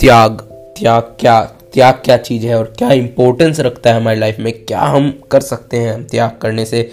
[0.00, 0.40] त्याग
[0.78, 1.44] त्याग क्या
[1.74, 4.64] त्याग क्या चीज़ है और क्या इम्पोर्टेंस रखता है हमारी लाइफ में?
[4.64, 6.90] क्या हम कर सकते हैं हम त्याग करने से?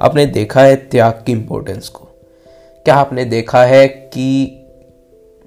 [0.00, 2.08] आपने देखा है त्याग की इम्पोर्टेंस को।
[2.84, 4.60] क्या आपने देखा है कि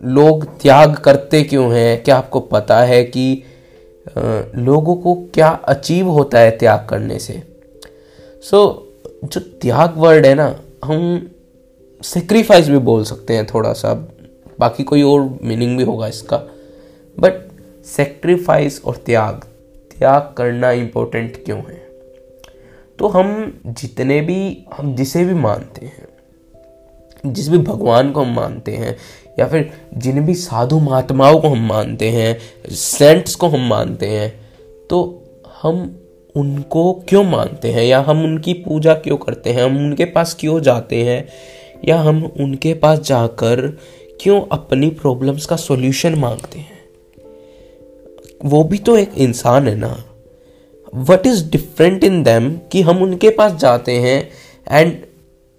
[0.04, 2.04] लोग त्याग करते क्यों हैं?
[2.04, 3.44] क्या आपको पता है कि
[4.56, 7.44] लोगों को क्या अचीव होता है त्याग करने से?
[8.42, 8.88] सो
[9.24, 11.32] so, जो त्याग वर्ड है ना हम
[12.04, 13.94] सेक्रीफाइस भी बोल सकते हैं थोड़ा सा।
[14.60, 16.38] बाकी कोई और मीनिंग भी होगा इसका।
[17.20, 17.34] बट
[17.86, 19.46] सेक्रीफाइस और त्याग
[20.00, 21.88] त्याग करना इम्पोर्टेंट क्यों है?
[23.00, 26.08] तो हम जितने भी, हम जिसे भी मानते हैं,
[27.26, 28.98] जिस भी भगवान को हम मानते हैं,
[29.40, 32.40] या फिर जिन भी साधु महात्माओं को हम मानते हैं
[32.76, 34.42] सेंट्स को हम मानते हैं
[34.90, 35.24] तो
[35.62, 36.02] हम
[36.36, 37.84] उनको क्यों मानते हैं?
[37.84, 39.64] या हम उनकी पूजा क्यों करते हैं?
[39.64, 41.28] हम उनके पास क्यों जाते हैं?
[41.86, 43.80] या हम उनके पास जाकर
[44.22, 46.78] क्यों अपनी प्रॉब्लम्स का सॉल्यूशन मांगते हैं?
[48.46, 50.06] वो भी तो एक इंसान है ना?
[50.96, 54.30] What is different in them कि हम उनके पास जाते हैं
[54.72, 55.02] एंड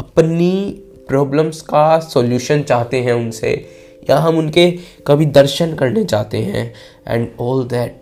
[0.01, 3.69] अपनी प्रॉब्लम्स का सॉल्यूशन चाहते हैं उनसे,
[4.11, 6.75] या हम उनके कभी दर्शन करने जाते हैं
[7.09, 8.01] एंड ऑल दैट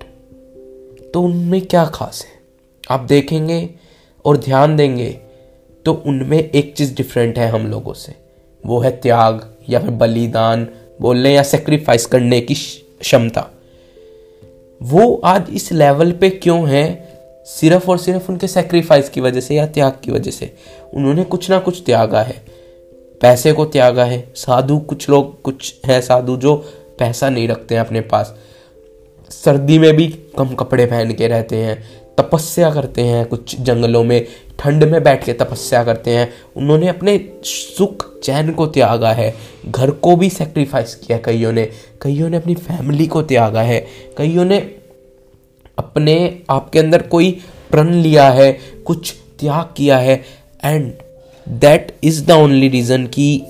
[1.15, 2.33] तो उनमें क्या खास है?
[2.91, 3.71] आप देखेंगे
[4.25, 5.21] और ध्यान देंगे
[5.87, 8.15] तो उनमें एक चीज़ डिफरेंट है हम लोगों से।
[8.67, 10.69] वो है त्याग या फिर बलिदान,
[11.01, 12.55] बोलने या सेक्रीफाइस करने की
[13.01, 13.51] क्षमता।
[14.83, 17.09] वो आज इस लेवल पे क्यों है?
[17.47, 20.55] सिर्फ़ और सिर्फ़ उनके सेक्रीफाइस की वजह से या त्याग की वजह से?
[20.95, 22.45] उन्होंने कुछ ना कुछ त्यागा है।
[23.21, 26.57] पैसे को त्यागा है। साधु कुछ लोग, कुछ हैं साधु जो
[26.99, 28.37] पैसा नहीं रखते हैं अपने पास।
[29.31, 30.07] सर्दी में भी
[30.39, 34.27] कम कपड़े पहन के रहते हैं, तपस्या करते हैं कुछ जंगलों में।
[34.59, 39.35] ठंड में बैठ के तपस्या करते हैं। उन्होंने अपने सुख चैन को त्यागा है।
[39.67, 41.69] घर को भी सेक्रीफाइस किया कईयों ने।
[42.03, 43.87] कईयों ने अपनी फैमिली को त्यागा है।
[44.19, 44.59] कईयों ने
[45.79, 47.41] अपने आपके अंदर कोई
[47.71, 50.25] प्रण लिया है, कुछ त्याग किया है।
[50.65, 50.93] And
[51.49, 53.43] that is the only reason कि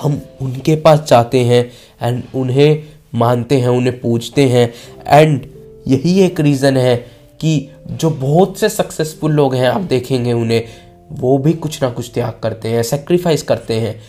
[0.00, 2.82] हम उनके पास जाते हैं एंड उन्हें
[3.14, 4.74] मानते हैं, उन्हें पूछते हैं।
[5.08, 5.46] एंड
[5.88, 6.96] यही एक रीज़न है
[7.40, 10.64] कि जो बहुत से सक्सेसफुल लोग हैं, आप देखेंगे उन्हें,
[11.12, 14.00] वो भी कुछ ना कुछ त्याग करते हैं सेक्रीफाइस करते हैं।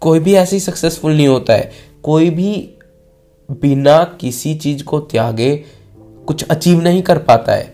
[0.00, 1.70] कोई भी ऐसे सक्सेसफुल नहीं होता है।
[2.02, 2.52] कोई भी
[3.48, 5.54] बिना किसी चीज़ को त्यागे
[6.26, 7.72] कुछ अचीव नहीं कर पाता है।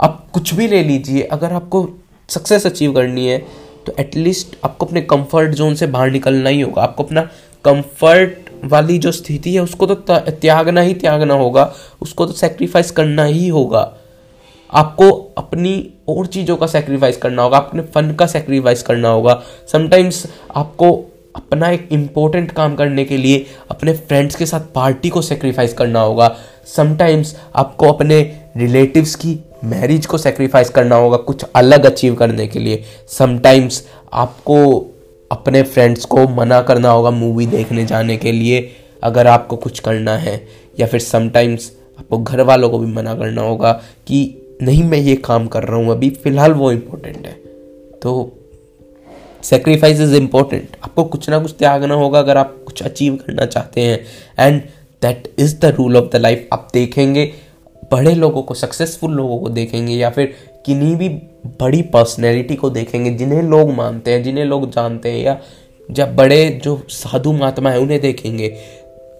[0.00, 1.88] आप कुछ भी ले लीजिए, अगर आपको
[2.28, 3.38] सक्सेस अचीव करनी है
[3.86, 7.22] तो एटलीस्ट आपको अपने कंफर्ट जोन से बाहर निकलना ही होगा। आपको अपना
[7.64, 13.24] कंफर्ट वाली जो स्थिति है, उसको तो त्यागना ही त्यागना होगा, उसको तो सेक्रीफाइस करना
[13.24, 13.82] ही होगा।
[14.74, 19.42] आपको अपनी और चीज़ों का सेक्रीफाइस करना होगा, अपने फन का सेक्रीफाइस करना होगा।
[19.72, 20.26] समटाइम्स
[20.56, 20.92] आपको
[21.36, 26.00] अपना एक इम्पोर्टेंट काम करने के लिए अपने फ्रेंड्स के साथ पार्टी को सेक्रीफाइस करना
[26.00, 26.36] होगा।
[26.66, 28.20] समटाइम्स आपको अपने
[28.56, 34.86] रिलेटिव्स की मैरिज को सेक्रीफाइस करना होगा कुछ अलग अचीव करने के लिए। समटाइम्स आपको
[35.30, 38.70] अपने फ्रेंड्स को मना करना होगा मूवी देखने जाने के लिए,
[39.02, 40.36] अगर आपको कुछ करना है।
[40.80, 43.72] या फिर समटाइम्स आपको घर वालों को भी मना करना होगा
[44.06, 47.32] कि नहीं, मैं ये काम कर रहा हूँ, अभी फ़िलहाल वो इम्पोर्टेंट है।
[48.02, 48.32] तो
[49.42, 53.80] सेक्रीफाइस इज़ इम्पोर्टेंट आपको कुछ ना कुछ त्यागना होगा अगर आप कुछ अचीव करना चाहते
[53.80, 53.98] हैं।
[54.38, 54.60] And
[55.02, 57.32] that is the rule of the life आप देखेंगे,
[57.92, 60.34] बड़े लोगों को सक्सेसफुल लोगों को देखेंगे या फिर
[60.66, 61.08] किन्हीं भी
[61.60, 65.38] बड़ी पर्सनैलिटी को देखेंगे, जिन्हें लोग मानते हैं, जिन्हें लोग जानते हैं या
[65.88, 68.48] जब बड़े जो साधु महात्मा है, उन्हें देखेंगे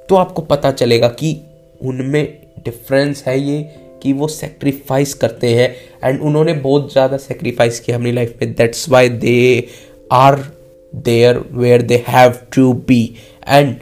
[0.08, 1.40] तो आपको पता चलेगा कि
[1.80, 2.24] उनमें
[2.64, 3.62] डिफरेंस है ये
[4.04, 5.68] कि वो सेक्रीफाइस करते हैं
[6.04, 9.36] एंड उन्होंने बहुत ज़्यादा सेक्रीफाइस किया अपनी लाइफ में that's why they
[10.12, 10.38] are
[10.94, 13.02] there where they have to be
[13.48, 13.76] and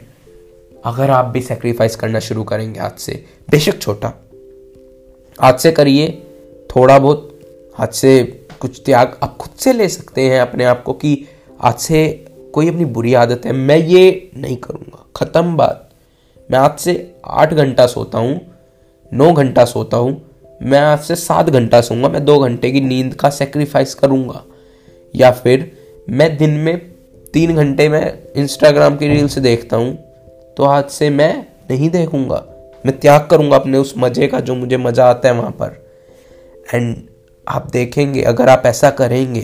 [0.85, 3.13] अगर आप भी सेक्रीफाइस करना शुरू करेंगे आज से,
[3.49, 4.13] बेशक छोटा.
[5.39, 6.07] आज से करिए
[6.69, 7.29] थोड़ा बहुत.
[7.75, 8.23] आज से
[8.59, 11.17] कुछ त्याग आप खुद से ले सकते हैं अपने आप को कि
[11.59, 12.03] आज से
[12.53, 15.05] कोई अपनी बुरी आदत है, मैं ये नहीं करूँगा.
[15.15, 15.89] ख़त्म बात.
[16.49, 16.95] मैं आज से
[17.25, 18.39] आठ घंटा सोता हूँ
[19.13, 20.21] नौ घंटा सोता हूँ।
[20.61, 24.43] मैं आज से सात घंटा सोऊँगा। मैं दो घंटे की नींद का सेक्रीफाइस करूँगा।
[25.13, 25.71] या फिर
[26.07, 26.77] मैं दिन में
[27.33, 29.95] तीन घंटे में इंस्टाग्राम की रील्स देखता हूँ
[30.57, 31.33] तो आज से मैं
[31.69, 32.43] नहीं देखूँगा।
[32.85, 35.81] मैं त्याग करूँगा अपने उस मज़े का जो मुझे मज़ा आता है वहाँ पर।
[36.67, 36.95] एंड
[37.47, 39.41] आप देखेंगे, अगर आप ऐसा करेंगे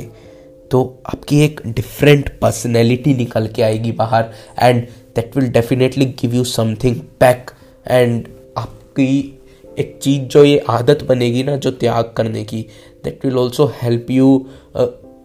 [0.71, 4.29] तो आपकी एक डिफरेंट पर्सनैलिटी निकल के आएगी बाहर।
[4.59, 4.81] And
[5.15, 7.51] that will definitely give you something back
[7.85, 8.27] and
[8.57, 9.38] आपकी
[9.79, 12.61] एक चीज़ जो ये आदत बनेगी ना, जो त्याग करने की
[13.03, 14.45] that will also help you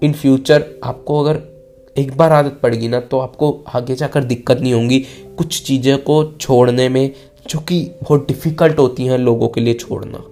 [0.03, 1.41] in future आपको अगर
[1.97, 4.99] एक बार आदत पड़ गई ना तो आपको आगे जाकर दिक्कत नहीं होगी।
[5.39, 7.11] कुछ चीज़ें को छोड़ने में,
[7.51, 10.23] जो कि बहुत डिफ़िकल्ट होती हैं लोगों के लिए छोड़ना।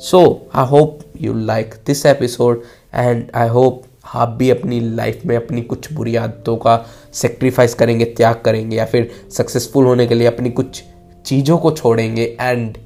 [0.00, 2.62] So I hope you like this episode
[2.94, 3.82] and I hope
[4.14, 8.84] आप भी अपनी लाइफ में अपनी कुछ बुरी आदतों का सेक्रीफाइस करेंगे, त्याग करेंगे या
[8.84, 10.82] फिर सक्सेसफुल होने के लिए अपनी कुछ
[11.26, 12.76] चीज़ों को छोड़ेंगे and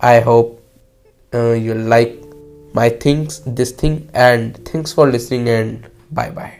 [0.00, 0.62] I hope
[1.34, 2.16] uh, you like
[2.72, 6.59] my things, this thing, and thanks for listening, and bye bye.